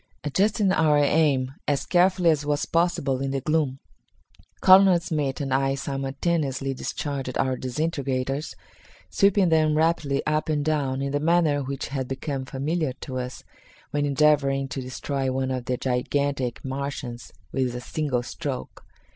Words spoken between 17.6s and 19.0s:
a single stroke.